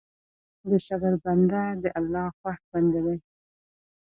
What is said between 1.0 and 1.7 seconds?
بنده